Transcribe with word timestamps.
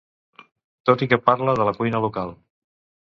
Tot 0.89 1.03
i 1.07 1.07
que 1.11 1.21
parla 1.27 1.55
de 1.61 1.67
la 1.69 1.77
cuina 1.83 2.01
local 2.07 2.33